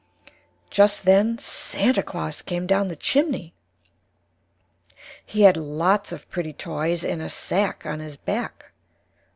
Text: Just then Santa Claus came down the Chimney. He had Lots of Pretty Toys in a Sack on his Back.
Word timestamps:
Just 0.71 1.05
then 1.05 1.37
Santa 1.37 2.01
Claus 2.01 2.41
came 2.41 2.65
down 2.65 2.87
the 2.87 2.95
Chimney. 2.95 3.53
He 5.23 5.41
had 5.43 5.55
Lots 5.55 6.11
of 6.11 6.27
Pretty 6.31 6.53
Toys 6.53 7.03
in 7.03 7.21
a 7.21 7.29
Sack 7.29 7.85
on 7.85 7.99
his 7.99 8.17
Back. 8.17 8.71